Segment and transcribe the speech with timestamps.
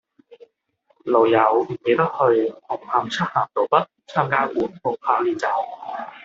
[1.05, 5.47] 老友唔記得去紅磡漆咸道北參加緩步跑練習